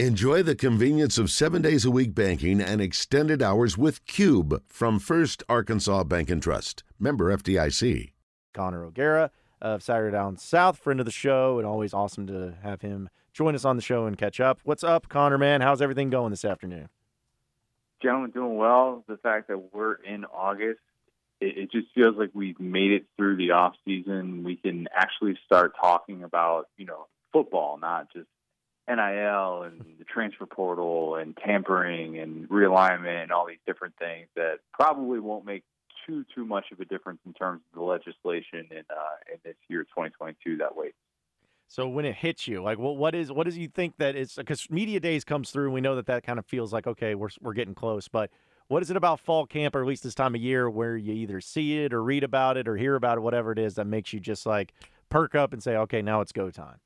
[0.00, 4.98] Enjoy the convenience of seven days a week banking and extended hours with Cube from
[4.98, 6.82] First Arkansas Bank and Trust.
[6.98, 8.10] Member FDIC.
[8.52, 9.30] Connor O'Gara
[9.62, 13.54] of Saturday Down South, friend of the show, and always awesome to have him join
[13.54, 14.58] us on the show and catch up.
[14.64, 15.60] What's up, Connor, man?
[15.60, 16.88] How's everything going this afternoon?
[18.02, 19.04] Gentlemen, doing well.
[19.06, 20.80] The fact that we're in August,
[21.40, 24.42] it, it just feels like we've made it through the off season.
[24.42, 28.26] We can actually start talking about, you know, football, not just
[28.88, 34.58] NIL and the transfer portal and tampering and realignment and all these different things that
[34.72, 35.62] probably won't make
[36.06, 39.56] too too much of a difference in terms of the legislation in uh, in this
[39.68, 40.92] year 2022 that way.
[41.68, 44.34] So when it hits you, like what what is what does you think that is
[44.34, 47.14] because media days comes through, and we know that that kind of feels like okay,
[47.14, 48.30] we're we're getting close, but
[48.68, 51.12] what is it about fall camp or at least this time of year where you
[51.12, 53.86] either see it or read about it or hear about it, whatever it is that
[53.86, 54.72] makes you just like
[55.10, 56.78] perk up and say, okay, now it's go time?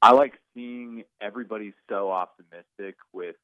[0.00, 3.36] I like seeing everybody so optimistic with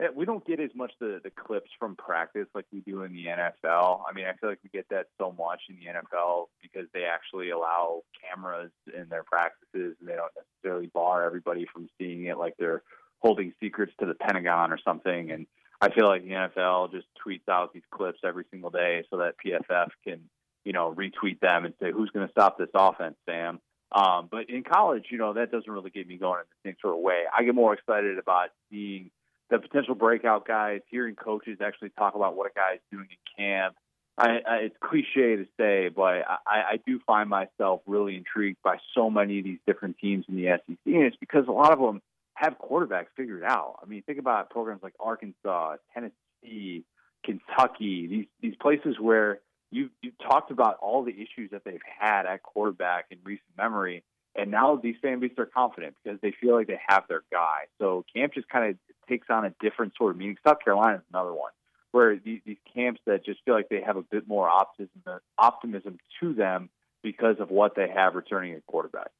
[0.00, 3.12] eh, we don't get as much the the clips from practice like we do in
[3.12, 4.00] the NFL.
[4.08, 7.04] I mean, I feel like we get that so much in the NFL because they
[7.04, 12.38] actually allow cameras in their practices and they don't necessarily bar everybody from seeing it
[12.38, 12.82] like they're
[13.18, 15.30] holding secrets to the Pentagon or something.
[15.30, 15.46] And
[15.80, 19.34] I feel like the NFL just tweets out these clips every single day so that
[19.44, 20.20] PFF can,
[20.64, 23.60] you know, retweet them and say, "Who's going to stop this offense, Sam?"
[23.94, 26.76] Um, but in college, you know, that doesn't really get me going in the same
[26.80, 27.22] sort of way.
[27.36, 29.10] I get more excited about seeing
[29.50, 33.44] the potential breakout guys, hearing coaches actually talk about what a guy is doing in
[33.44, 33.76] camp.
[34.16, 38.76] I, I, it's cliche to say, but I, I do find myself really intrigued by
[38.94, 41.78] so many of these different teams in the SEC, and it's because a lot of
[41.78, 42.02] them
[42.34, 43.78] have quarterbacks figured out.
[43.82, 46.84] I mean, think about programs like Arkansas, Tennessee,
[47.24, 49.40] Kentucky, these these places where
[49.72, 54.04] you you talked about all the issues that they've had at quarterback in recent memory,
[54.36, 57.66] and now these fan bases are confident because they feel like they have their guy.
[57.78, 58.76] So camp just kind of
[59.08, 60.36] takes on a different sort of meaning.
[60.46, 61.50] South Carolina is another one
[61.90, 65.02] where these, these camps that just feel like they have a bit more optimism
[65.38, 66.70] optimism to them
[67.02, 69.10] because of what they have returning at quarterback.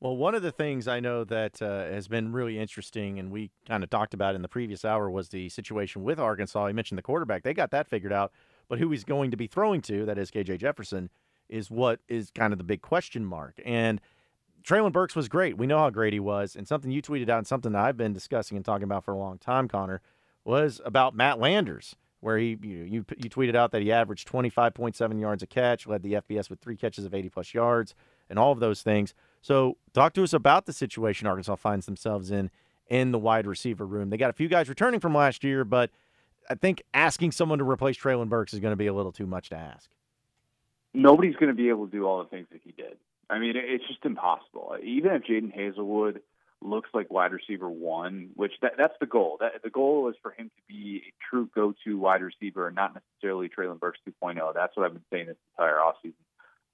[0.00, 3.50] Well, one of the things I know that uh, has been really interesting, and we
[3.68, 6.66] kind of talked about in the previous hour, was the situation with Arkansas.
[6.66, 8.32] You mentioned the quarterback; they got that figured out.
[8.70, 11.10] But who he's going to be throwing to, that is KJ Jefferson,
[11.48, 13.60] is what is kind of the big question mark.
[13.64, 14.00] And
[14.62, 15.58] Treylon Burks was great.
[15.58, 16.54] We know how great he was.
[16.54, 19.18] And something you tweeted out and something I've been discussing and talking about for a
[19.18, 20.00] long time, Connor,
[20.44, 25.20] was about Matt Landers, where he you, you, you tweeted out that he averaged 25.7
[25.20, 27.96] yards a catch, led the FBS with three catches of 80 plus yards,
[28.28, 29.14] and all of those things.
[29.42, 32.52] So talk to us about the situation Arkansas finds themselves in
[32.86, 34.10] in the wide receiver room.
[34.10, 35.90] They got a few guys returning from last year, but–
[36.50, 39.26] I think asking someone to replace Treylon Burks is going to be a little too
[39.26, 39.88] much to ask.
[40.92, 42.98] Nobody's going to be able to do all the things that he did.
[43.30, 44.76] I mean, it's just impossible.
[44.82, 46.20] Even if Jadon Haselwood
[46.60, 49.36] looks like wide receiver one, which that, that's the goal.
[49.38, 52.94] That, the goal is for him to be a true go-to wide receiver and not
[52.94, 54.52] necessarily Treylon Burks 2.0.
[54.52, 56.14] That's what I've been saying this entire offseason.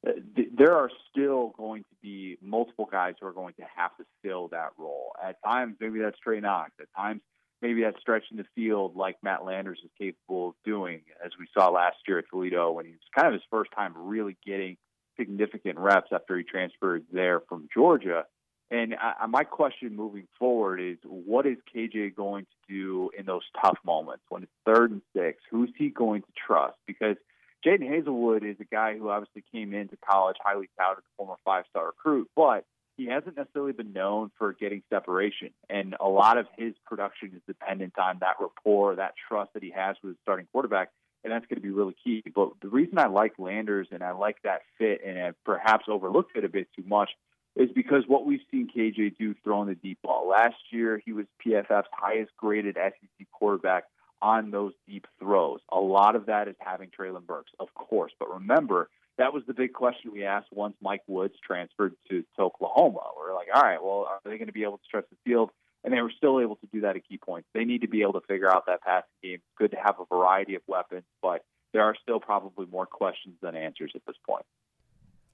[0.06, 4.04] Uh, there are still going to be multiple guys who are going to have to
[4.22, 5.12] fill that role.
[5.22, 6.70] At times, maybe that's Trey Knox.
[6.81, 7.20] At times,
[7.62, 11.47] maybe that stretch in the field like Matt Landers is capable of doing, as we
[11.56, 14.77] saw last year at Toledo when he was kind of his first time really getting
[15.19, 18.25] significant reps after he transferred there from Georgia.
[18.71, 23.44] And I, my question moving forward is, what is KJ going to do in those
[23.62, 25.43] tough moments when it's third and six?
[25.50, 26.77] Who's he going to trust?
[26.87, 27.17] Because
[27.65, 32.28] Jadon Haselwood is a guy who obviously came into college highly touted, former five-star recruit,
[32.37, 32.65] but
[33.06, 35.50] he hasn't necessarily been known for getting separation.
[35.71, 39.71] And a lot of his production is dependent on that rapport, that trust that he
[39.71, 40.91] has with his starting quarterback.
[41.22, 42.22] And that's going to be really key.
[42.34, 46.37] But the reason I like Landers and I like that fit and I perhaps overlooked
[46.37, 47.11] it a bit too much
[47.55, 50.28] is because what we've seen KJ do throwing the deep ball.
[50.28, 53.84] Last year, he was PFF's highest graded SEC quarterback
[54.21, 55.61] on those deep throws.
[55.71, 58.12] A lot of that is having Treylon Burks, of course.
[58.19, 58.88] But remember,
[59.19, 63.00] that was the big question we asked once Mike Woods transferred to, to Oklahoma.
[63.16, 65.50] We're like, all right, well, are they going to be able to stretch the field?
[65.84, 67.49] And they were still able to do that at key points.
[67.55, 69.38] They need to be able to figure out that passing game.
[69.56, 73.55] Good to have a variety of weapons, but there are still probably more questions than
[73.55, 74.44] answers at this point.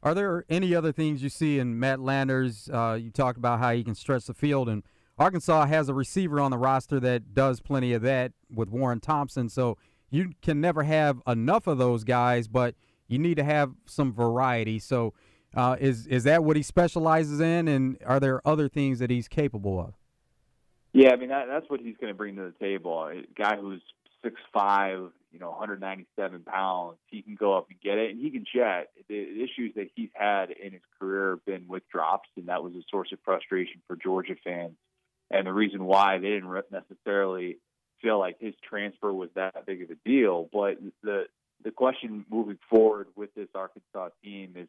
[0.03, 2.69] Are there any other things you see in Matt Landers?
[2.69, 4.83] Uh, you talked about how he can stretch the field, and
[5.17, 9.49] Arkansas has a receiver on the roster that does plenty of that with Warren Thompson.
[9.49, 9.79] So
[10.11, 12.75] you can never have enough of those guys, but–
[13.09, 14.79] you need to have some variety.
[14.79, 15.15] So,
[15.55, 19.29] uh, is is that what he specializes in, and are there other things that he's
[19.29, 19.95] capable of?
[20.93, 23.05] Yeah, I mean that, that's what he's going to bring to the table.
[23.05, 23.83] A guy who's
[24.23, 26.97] six five, you know, 197 pounds.
[27.07, 28.91] He can go up and get it, and he can jet.
[29.09, 32.75] The issues that he's had in his career have been with drops, and that was
[32.75, 34.77] a source of frustration for Georgia fans
[35.33, 37.57] and the reason why they didn't necessarily
[38.03, 40.49] feel like his transfer was that big of a deal.
[40.53, 41.25] But the
[41.65, 44.69] the question moving forward with this Arkansas team is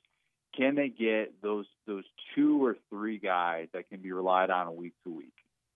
[0.55, 2.03] can they get those those
[2.35, 5.33] two or three guys that can be relied on week to week?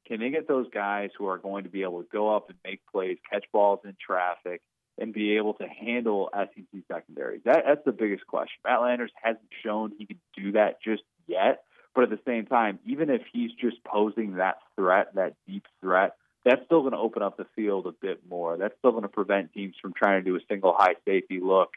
[0.07, 2.57] Can they get those guys who are going to be able to go up and
[2.63, 4.61] make plays, catch balls in traffic,
[4.97, 7.41] and be able to handle SEC secondary?
[7.43, 8.59] That, that's the biggest question.
[8.63, 11.63] Matt Landers hasn't shown he can do that just yet.
[11.93, 16.15] But at the same time, even if he's just posing that threat, that deep threat,
[16.47, 18.57] that's still going to open up the field a bit more.
[18.57, 21.71] That's still going to prevent teams from trying to do a single high safety look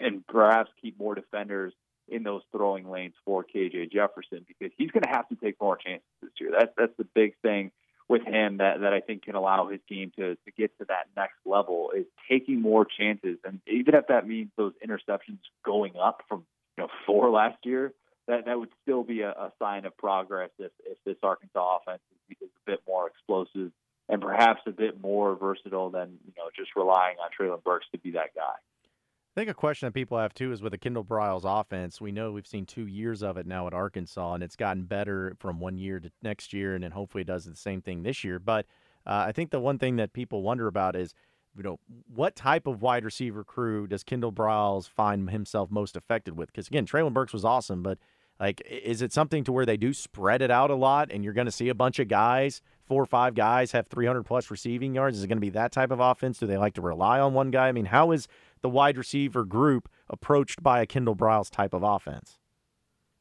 [0.00, 1.72] and perhaps keep more defenders
[2.08, 5.76] in those throwing lanes for KJ Jefferson because he's going to have to take more
[5.76, 6.50] chances this year.
[6.58, 7.70] That's that's the big thing
[8.08, 11.06] with him that that I think can allow his team to to get to that
[11.16, 16.22] next level is taking more chances, and even if that means those interceptions going up
[16.28, 16.44] from
[16.76, 17.92] you know four last year,
[18.28, 22.02] that that would still be a, a sign of progress if if this Arkansas offense
[22.30, 23.72] is, is a bit more explosive
[24.16, 27.98] and perhaps a bit more versatile than you know just relying on Treylon Burks to
[27.98, 28.42] be that guy.
[28.42, 32.00] I think a question that people have too is with the Kendall Briles offense.
[32.00, 35.36] We know we've seen two years of it now at Arkansas, and it's gotten better
[35.38, 38.24] from one year to next year, and then hopefully it does the same thing this
[38.24, 38.38] year.
[38.38, 38.64] But
[39.06, 41.12] uh, I think the one thing that people wonder about is,
[41.54, 41.78] you know,
[42.14, 46.46] what type of wide receiver crew does Kendall Briles find himself most affected with?
[46.46, 47.98] Because again, Treylon Burks was awesome, but
[48.38, 51.32] like, is it something to where they do spread it out a lot, and you're
[51.32, 54.94] going to see a bunch of guys, four or five guys, have 300 plus receiving
[54.94, 55.16] yards?
[55.16, 56.38] Is it going to be that type of offense?
[56.38, 57.68] Do they like to rely on one guy?
[57.68, 58.28] I mean, how is
[58.60, 62.38] the wide receiver group approached by a Kendall Briles type of offense?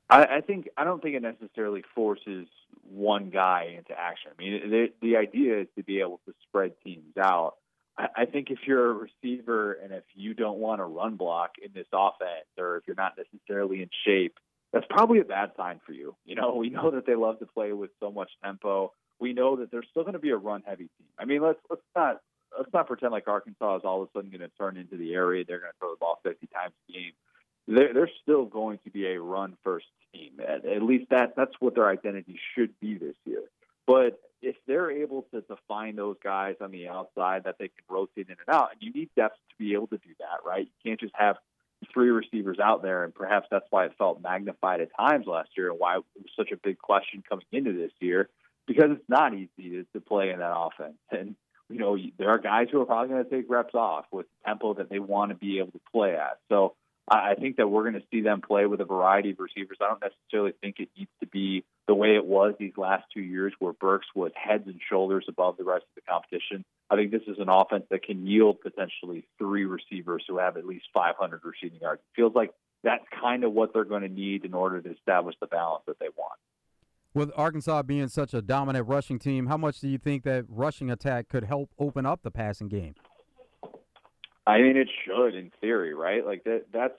[0.10, 2.48] I, I think I don't think it necessarily forces
[2.84, 4.32] one guy into action.
[4.38, 7.56] I mean, the, the idea is to be able to spread teams out.
[7.98, 11.54] I, I think if you're a receiver and if you don't want to run block
[11.64, 14.38] in this offense, or if you're not necessarily in shape,
[14.76, 16.16] that's probably a bad sign for you.
[16.26, 18.92] You know, we know that they love to play with so much tempo.
[19.20, 21.08] We know that they're still going to be a run heavy team.
[21.18, 22.20] I mean, let's let's not
[22.58, 25.14] let's not pretend like Arkansas is all of a sudden going to turn into the
[25.14, 27.12] area they're going to throw the ball 50 times a game.
[27.68, 30.34] They're, they're still going to be a run first team.
[30.46, 33.44] At, at least that that's what their identity should be this year.
[33.88, 37.84] But if they're able to, to find those guys on the outside that they can
[37.90, 40.66] rotate in and out, and you need depth to be able to do that, right?
[40.66, 41.38] You can't just have
[41.94, 45.70] three receivers out there, and perhaps that's why it felt magnified at times last year,
[45.72, 48.30] and why it was such a big question coming into this year,
[48.68, 50.98] because it's not easy to, to play in that offense.
[51.12, 51.36] And
[51.70, 54.50] you know, there are guys who are probably going to take reps off with the
[54.50, 56.38] tempo that they want to be able to play at.
[56.50, 56.76] So
[57.10, 59.78] I think that we're going to see them play with a variety of receivers.
[59.82, 63.22] I don't necessarily think it needs to be the way it was these last two
[63.22, 66.66] years where Burks was heads and shoulders above the rest of the competition.
[66.90, 70.66] I think this is an offense that can yield potentially three receivers who have at
[70.66, 72.02] least 500 receiving yards.
[72.02, 72.54] It feels like
[72.84, 76.00] that's kind of what they're going to need in order to establish the balance that
[76.00, 76.40] they want
[77.16, 80.92] with Arkansas being such a dominant rushing team, how much do you think that rushing
[80.92, 82.94] attack could help open up the passing game?
[84.46, 86.24] I mean, it should in theory, right?
[86.24, 86.66] Like that.
[86.72, 86.94] That's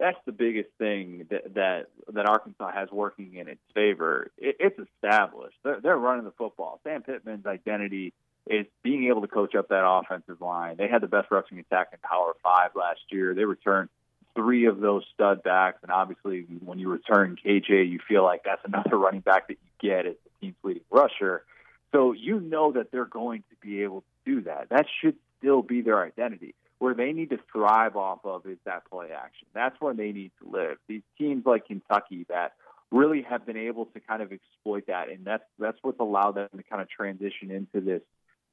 [0.00, 4.30] that's the biggest thing that that, that Arkansas has working in its favor.
[4.38, 5.56] It, it's established.
[5.62, 6.80] They're, they're running the football.
[6.82, 8.14] Sam Pittman's identity
[8.46, 10.76] is being able to coach up that offensive line.
[10.78, 13.34] They had the best rushing attack in Power Five last year.
[13.34, 13.90] They returned
[14.34, 18.62] three of those stud backs, and obviously when you return KJ, you feel like that's
[18.64, 21.44] another running back that you get as the team's leading rusher.
[21.92, 24.68] So you know that they're going to be able to do that.
[24.70, 26.54] That should still be their identity.
[26.80, 29.46] Where they need to thrive off of is that play action.
[29.54, 30.78] That's where they need to live.
[30.88, 32.54] These teams like Kentucky that
[32.90, 36.48] really have been able to kind of exploit that, and that's that's what's allowed them
[36.56, 38.02] to kind of transition into this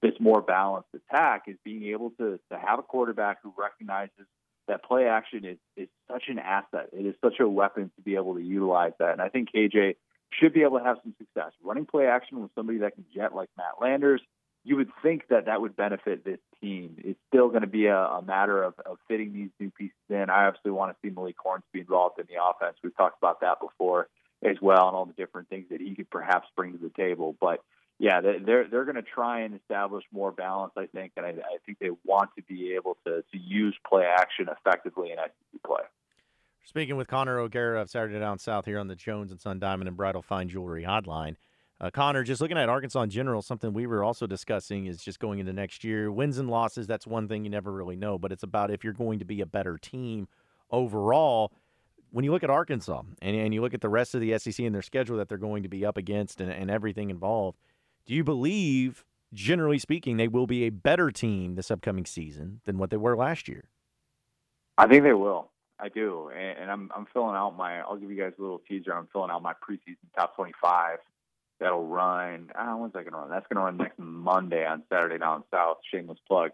[0.01, 4.27] this more balanced attack is being able to to have a quarterback who recognizes
[4.67, 6.89] that play action is, is such an asset.
[6.91, 9.13] It is such a weapon to be able to utilize that.
[9.13, 9.95] And I think KJ
[10.29, 11.53] should be able to have some success.
[11.63, 14.21] Running play action with somebody that can jet like Matt Landers,
[14.67, 16.97] you would think that that would benefit this team.
[16.97, 20.29] It's still going to be a, a matter of, of fitting these new pieces in.
[20.29, 22.75] I obviously want to see Malik Hornsby involved in the offense.
[22.83, 24.09] We've talked about that before
[24.43, 27.33] as well and all the different things that he could perhaps bring to the table.
[27.39, 27.63] But
[27.97, 31.57] yeah, they're they're going to try and establish more balance, I think, and I, I
[31.65, 35.83] think they want to be able to to use play action effectively in SEC play.
[36.65, 39.87] Speaking with Connor O'Gara of Saturday Down South here on the Jones and Son Diamond
[39.87, 41.37] and Bridal Fine Jewelry Hotline.
[41.79, 45.19] Uh, Connor, just looking at Arkansas in general, something we were also discussing is just
[45.19, 46.11] going into next year.
[46.11, 48.93] Wins and losses, that's one thing you never really know, but it's about if you're
[48.93, 50.27] going to be a better team
[50.71, 51.51] overall.
[52.09, 54.65] When you look at Arkansas and, and you look at the rest of the SEC
[54.65, 57.59] and their schedule that they're going to be up against and, and everything involved,
[58.07, 62.79] do you believe, generally speaking, they will be a better team this upcoming season than
[62.79, 63.65] what they were last year?
[64.79, 65.51] I think they will.
[65.79, 67.81] I do, and, and I'm I'm filling out my.
[67.81, 68.93] I'll give you guys a little teaser.
[68.93, 70.97] I'm filling out my preseason top 25
[71.59, 72.49] that'll run.
[72.55, 73.29] Ah, when's that going to run?
[73.29, 75.77] That's going to run next Monday on Saturday down south.
[75.91, 76.51] Shameless plug.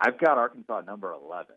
[0.00, 1.54] I've got Arkansas number 11,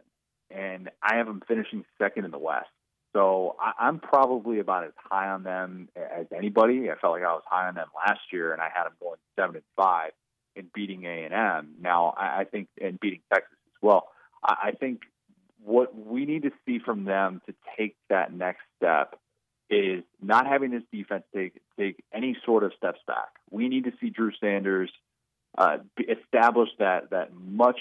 [0.50, 2.70] and I have them finishing second in the West.
[3.14, 6.90] So I, I'm probably about as high on them as anybody.
[6.90, 9.20] I felt like I was high on them last year, and I had them going
[9.38, 10.12] seven and five
[10.56, 11.76] and beating A and M.
[11.82, 14.08] Now I, I think and beating Texas as well.
[14.44, 15.02] I, I think
[15.64, 19.20] what we need to see from them to take that next step
[19.72, 23.30] is not having this defense take take any sort of steps back.
[23.50, 24.92] We need to see Drew Sanders
[25.58, 27.80] uh, establish that that much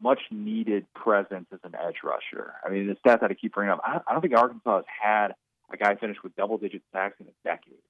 [0.00, 2.54] much needed presence as an edge rusher.
[2.64, 4.84] I mean, the stats that I keep bringing up, I, I don't think Arkansas has
[5.02, 5.28] had
[5.72, 7.80] a guy finish with double digit sacks in a decade.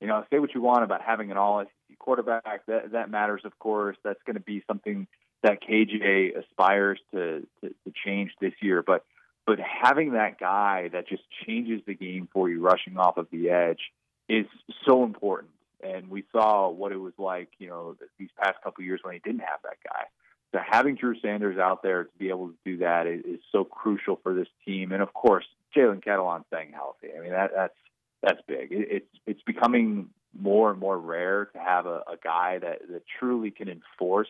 [0.00, 2.66] You know, say what you want about having an all SEC quarterback.
[2.66, 3.96] That that matters, of course.
[4.02, 5.06] That's going to be something
[5.42, 8.82] that KJ aspires to, to to change this year.
[8.86, 9.04] But
[9.50, 13.50] but having that guy that just changes the game for you, rushing off of the
[13.50, 13.80] edge,
[14.28, 14.46] is
[14.86, 15.50] so important.
[15.82, 19.18] And we saw what it was like, you know, these past couple years when he
[19.18, 20.04] didn't have that guy.
[20.52, 23.64] So having Drew Sanders out there to be able to do that is, is so
[23.64, 24.92] crucial for this team.
[24.92, 27.08] And of course, Jalen Catalon staying healthy.
[27.16, 27.74] I mean, that, that's
[28.22, 28.70] that's big.
[28.70, 33.02] It, it's it's becoming more and more rare to have a, a guy that, that
[33.18, 34.28] truly can enforce,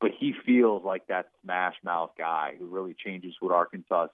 [0.00, 4.08] but he feels like that smash mouth guy who really changes what Arkansas's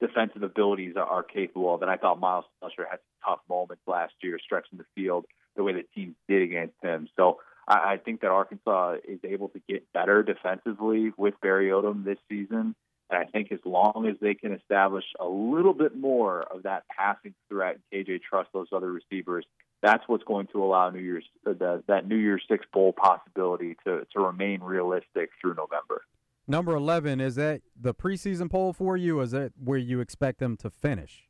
[0.00, 1.82] defensive abilities are, capable of.
[1.82, 5.62] And I thought Myles Slusher had some tough moments last year, stretching the field the
[5.62, 7.08] way that teams did against him.
[7.16, 12.04] So I, I think that Arkansas is able to get better defensively with Barry Odom
[12.04, 12.74] this season.
[13.10, 16.84] And I think as long as they can establish a little bit more of that
[16.88, 19.44] passing threat, KJ trust those other receivers,
[19.82, 24.06] that's what's going to allow New Year's the, that New Year's Six bowl possibility to
[24.12, 26.02] to remain realistic through November.
[26.46, 29.20] Number eleven is that the preseason poll for you?
[29.20, 31.24] Is that where you expect them to finish?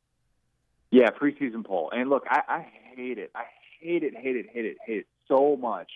[0.91, 1.91] Yeah, preseason poll.
[1.95, 3.31] And look, I, I hate it.
[3.35, 3.43] I
[3.79, 5.91] hate it, hate it, hate it, hate it so much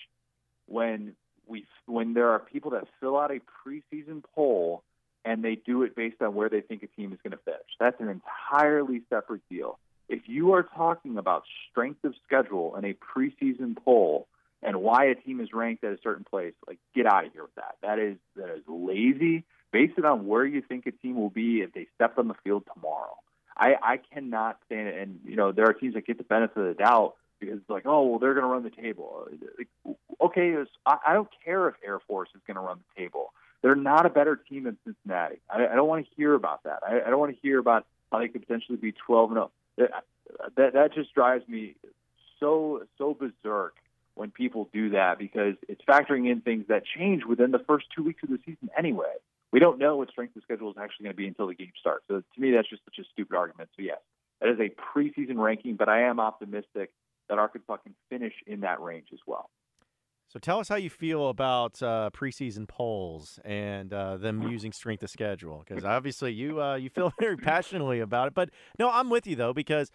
[0.67, 1.15] when
[1.47, 4.83] we when there are people that fill out a preseason poll
[5.25, 7.59] and they do it based on where they think a team is going to finish.
[7.79, 9.79] That's an entirely separate deal.
[10.07, 14.27] If you are talking about strength of schedule in a preseason poll
[14.61, 17.43] and why a team is ranked at a certain place, like get out of here
[17.43, 17.75] with that.
[17.81, 19.43] That is that is lazy.
[19.71, 22.33] Base it on where you think a team will be if they step on the
[22.43, 23.15] field tomorrow.
[23.55, 24.97] I, I cannot stand it.
[24.97, 27.69] And you know there are teams that get the benefit of the doubt because it's
[27.69, 29.27] like, oh, well, they're going to run the table.
[30.19, 33.33] Okay, I don't care if Air Force is going to run the table.
[33.61, 35.39] They're not a better team than Cincinnati.
[35.49, 36.79] I, I don't want to hear about that.
[36.85, 39.37] I, I don't want to hear about how they could potentially be 12 and
[39.77, 39.89] 0.
[40.57, 41.75] That that just drives me
[42.39, 43.75] so so berserk
[44.19, 48.03] when people do that because it's factoring in things that change within the first two
[48.03, 49.13] weeks of the season anyway.
[49.51, 51.71] We don't know what strength of schedule is actually going to be until the game
[51.79, 52.03] starts.
[52.07, 53.69] So to me, that's just such a stupid argument.
[53.75, 53.97] So yes,
[54.41, 56.91] that is a preseason ranking, but I am optimistic
[57.29, 59.49] that Arkansas can finish in that range as well.
[60.27, 65.01] So tell us how you feel about uh, preseason polls and uh, them using strength
[65.01, 68.35] of schedule, because obviously you uh, you feel very passionately about it.
[68.35, 69.89] But no, I'm with you though, because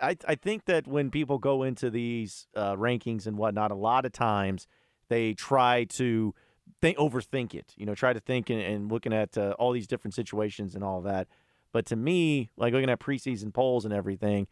[0.00, 4.04] I I think that when people go into these uh, rankings and whatnot, a lot
[4.04, 4.66] of times
[5.08, 6.34] they try to
[6.80, 7.72] think overthink it.
[7.76, 10.82] You know, try to think and, and looking at uh, all these different situations and
[10.82, 11.28] all that.
[11.72, 14.46] But to me, like looking at preseason polls and everything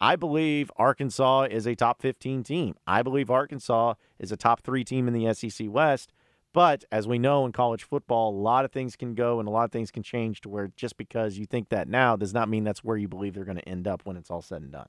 [0.00, 2.74] I believe Arkansas is a top 15 team.
[2.86, 6.12] I believe Arkansas is a top three team in the SEC West.
[6.56, 9.50] But as we know in college football, a lot of things can go and a
[9.50, 12.48] lot of things can change to where just because you think that now does not
[12.48, 14.72] mean that's where you believe they're going to end up when it's all said and
[14.72, 14.88] done.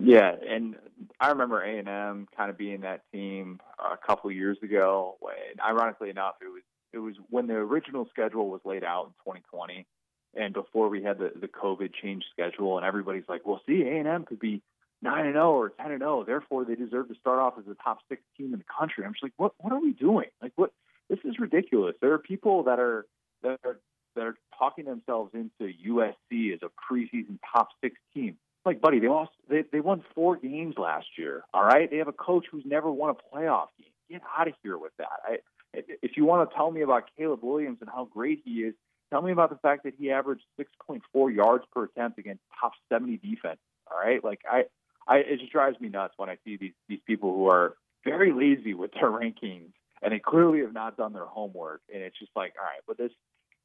[0.00, 0.74] Yeah, and
[1.20, 5.14] I remember A and M kind of being that team a couple years ago.
[5.20, 9.12] When, ironically enough, it was it was when the original schedule was laid out in
[9.24, 9.86] 2020
[10.34, 13.98] and before we had the the COVID change schedule, and everybody's like, "Well, see, A
[13.98, 14.62] and M could be
[15.02, 17.54] nine and zero oh or ten and zero, oh, therefore they deserve to start off
[17.58, 19.52] as the top six team in the country." I'm just like, "What?
[19.58, 20.28] What are we doing?
[20.42, 20.72] Like, what?
[21.08, 23.06] This is ridiculous." There are people that are
[23.42, 23.80] that are
[24.14, 28.36] that are talking themselves into USC as a preseason top six team.
[28.64, 29.32] Like, buddy, they lost.
[29.48, 31.44] They they won four games last year.
[31.54, 33.90] All right, they have a coach who's never won a playoff game.
[34.10, 35.20] Get out of here with that.
[35.24, 35.38] I,
[35.74, 38.74] if you want to tell me about Caleb Williams and how great he is,
[39.10, 43.18] Tell me about the fact that he averaged 6.4 yards per attempt against top 70
[43.18, 43.58] defense.
[43.90, 44.64] All right, like I,
[45.06, 48.32] I, it just drives me nuts when I see these these people who are very
[48.32, 49.72] lazy with their rankings
[50.02, 51.80] and they clearly have not done their homework.
[51.92, 53.12] And it's just like, all right, but this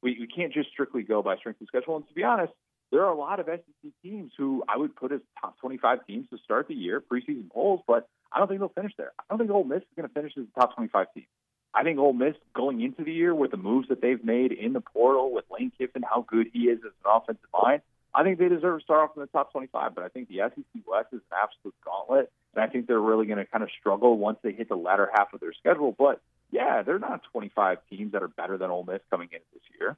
[0.02, 1.96] we, we can't just strictly go by strength of schedule.
[1.96, 2.52] And to be honest,
[2.90, 6.28] there are a lot of SEC teams who I would put as top 25 teams
[6.30, 9.12] to start the year preseason polls, but I don't think they'll finish there.
[9.18, 11.26] I don't think Ole Miss is going to finish as a top 25 team.
[11.74, 14.74] I think Ole Miss going into the year with the moves that they've made in
[14.74, 17.80] the portal with Lane Kiffin, how good he is as an offensive line,
[18.14, 19.94] I think they deserve to start off in the top 25.
[19.94, 23.26] But I think the SEC West is an absolute gauntlet, and I think they're really
[23.26, 25.94] going to kind of struggle once they hit the latter half of their schedule.
[25.96, 29.62] But yeah, they're not 25 teams that are better than Ole Miss coming in this
[29.78, 29.96] year.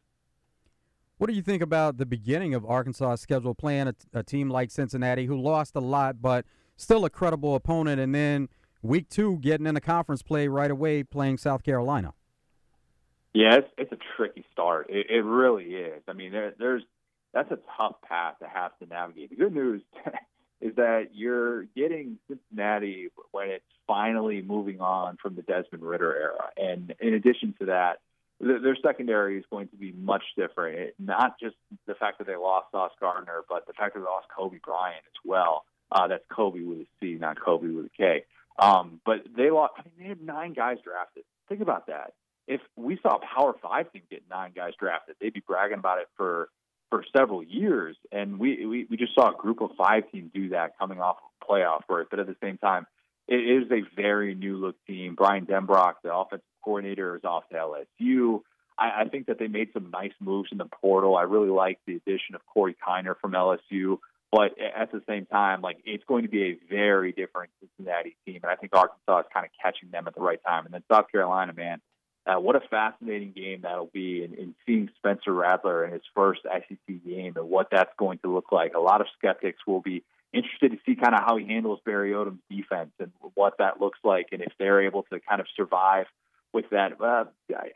[1.18, 4.70] What do you think about the beginning of Arkansas' schedule playing a, a team like
[4.70, 6.44] Cincinnati, who lost a lot, but
[6.76, 8.48] still a credible opponent, and then
[8.82, 12.14] week two getting in a conference play right away playing South Carolina?
[13.32, 14.86] Yeah, it's, it's a tricky start.
[14.88, 16.02] It, it really is.
[16.06, 16.82] I mean, there, there's
[17.34, 19.30] that's a tough path to have to navigate.
[19.30, 19.82] The good news
[20.60, 26.50] is that you're getting Cincinnati when it's finally moving on from the Desmond Ridder era,
[26.56, 28.00] and in addition to that,
[28.40, 30.78] their secondary is going to be much different.
[30.78, 34.06] It, not just the fact that they lost Sauce Gardner, but the fact that they
[34.06, 35.64] lost Coby Bryant as well.
[35.92, 38.24] Uh, that's Coby with a C, not Kobe with a K.
[38.58, 39.74] Um, but they lost.
[39.78, 41.24] I mean, they had nine guys drafted.
[41.48, 42.14] Think about that.
[42.46, 45.98] If we saw a Power Five team get nine guys drafted, they'd be bragging about
[45.98, 46.48] it for
[46.94, 47.96] for several years.
[48.12, 51.16] And we we, we just saw a group of five team do that coming off
[51.16, 52.06] of playoff berth.
[52.08, 52.86] But at the same time,
[53.26, 55.16] it is a very new look team.
[55.16, 58.42] Brian Denbrock, the offensive coordinator, is off to LSU.
[58.78, 61.16] I, I think that they made some nice moves in the portal.
[61.16, 63.98] I really like the addition of Corey Kiner from LSU.
[64.30, 68.40] But at the same time, like it's going to be a very different Cincinnati team,
[68.42, 70.64] and I think Arkansas is kind of catching them at the right time.
[70.64, 71.80] And then South Carolina, man,
[72.26, 76.40] uh, what a fascinating game that'll be, and, and seeing Spencer Rattler in his first
[76.44, 78.74] SEC game and what that's going to look like.
[78.74, 80.02] A lot of skeptics will be
[80.32, 83.98] interested to see kind of how he handles Barry Odom's defense and what that looks
[84.02, 86.06] like, and if they're able to kind of survive
[86.52, 86.92] with that.
[87.00, 87.24] Uh,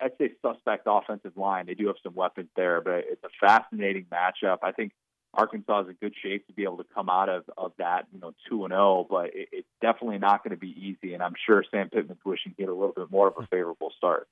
[0.00, 1.66] I'd say suspect offensive line.
[1.66, 4.58] They do have some weapons there, but it's a fascinating matchup.
[4.62, 4.92] I think
[5.34, 8.20] Arkansas is in good shape to be able to come out of, of that, you
[8.20, 9.00] know, two and zero.
[9.00, 12.20] Oh, but it, it's definitely not going to be easy, and I'm sure Sam Pittman's
[12.24, 14.28] wishing he had a little bit more of a favorable start.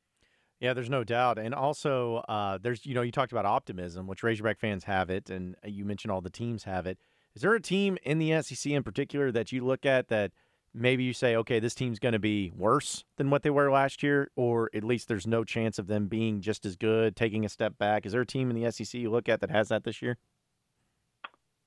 [0.58, 4.22] Yeah, there's no doubt, and also uh, there's you know you talked about optimism, which
[4.22, 6.98] Razorback fans have it, and you mentioned all the teams have it.
[7.34, 10.32] Is there a team in the SEC in particular that you look at that
[10.72, 14.02] maybe you say, okay, this team's going to be worse than what they were last
[14.02, 17.48] year, or at least there's no chance of them being just as good, taking a
[17.48, 18.06] step back?
[18.06, 20.18] Is there a team in the SEC you look at that has that this year?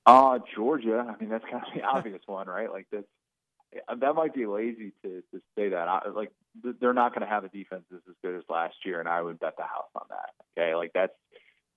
[0.06, 1.06] Uh, Georgia.
[1.08, 2.70] I mean, that's kind of the obvious one, right?
[2.70, 3.06] Like that's
[4.00, 5.88] that might be lazy to to say that.
[5.88, 6.32] I, like
[6.80, 9.22] they're not going to have a defense that's as good as last year, and I
[9.22, 10.30] would bet the house on that.
[10.58, 11.12] Okay, like that's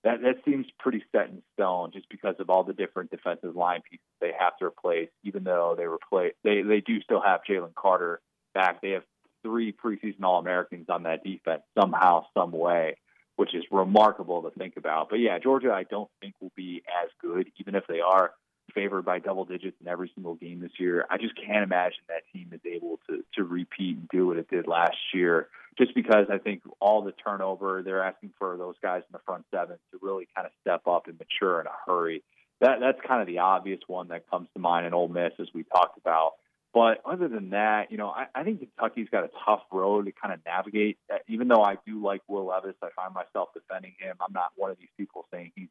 [0.02, 3.82] that that seems pretty set in stone just because of all the different defensive line
[3.88, 5.10] pieces they have to replace.
[5.22, 8.20] Even though they replace, they they do still have Jalen Carter
[8.54, 8.80] back.
[8.80, 9.04] They have
[9.42, 12.96] three preseason All Americans on that defense somehow, some way
[13.36, 15.08] which is remarkable to think about.
[15.10, 18.32] But yeah, Georgia, I don't think will be as good, even if they are
[18.74, 21.06] favored by double digits in every single game this year.
[21.10, 24.48] I just can't imagine that team is able to to repeat and do what it
[24.48, 25.48] did last year.
[25.76, 29.44] Just because I think all the turnover, they're asking for those guys in the front
[29.52, 32.22] seven to really kind of step up and mature in a hurry.
[32.60, 35.48] That that's kind of the obvious one that comes to mind in Ole Miss, as
[35.52, 36.32] we talked about.
[36.74, 40.12] But other than that, you know, I, I think Kentucky's got a tough road to
[40.12, 40.98] kind of navigate.
[41.10, 44.16] Uh, even though I do like Will Levis, I find myself defending him.
[44.20, 45.68] I'm not one of these people saying he's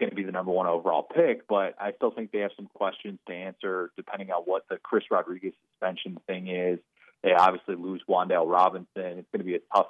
[0.00, 2.68] going to be the number one overall pick, but I still think they have some
[2.72, 6.78] questions to answer depending on what the Chris Rodriguez suspension thing is.
[7.22, 9.18] They obviously lose Wan'Dale Robinson.
[9.18, 9.88] It's going to be a tough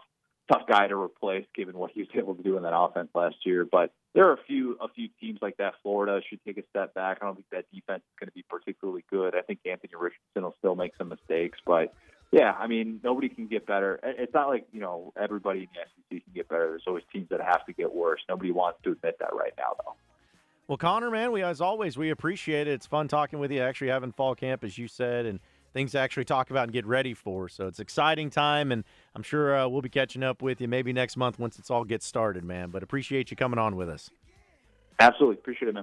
[0.50, 3.36] tough guy to replace given what he was able to do in that offense last
[3.44, 3.66] year.
[3.70, 5.74] But there are a few a few teams like that.
[5.82, 7.18] Florida should take a step back.
[7.20, 9.34] I don't think that defense is going to be particularly good.
[9.34, 11.94] I think Anthony Richardson will still make some mistakes, but
[12.30, 14.00] yeah, I mean nobody can get better.
[14.02, 15.80] It's not like you know everybody in the
[16.16, 16.68] SEC can get better.
[16.70, 18.20] There's always teams that have to get worse.
[18.28, 19.94] Nobody wants to admit that right now, though.
[20.66, 22.72] Well, Connor, man, we as always we appreciate it.
[22.72, 23.60] It's fun talking with you.
[23.60, 25.40] Actually, having fall camp, as you said, and
[25.72, 27.48] things to actually talk about and get ready for.
[27.48, 30.92] So it's exciting time, and I'm sure uh, we'll be catching up with you maybe
[30.92, 32.70] next month once it's all gets started, man.
[32.70, 34.10] But appreciate you coming on with us.
[35.00, 35.36] Absolutely.
[35.36, 35.76] Appreciate it, man.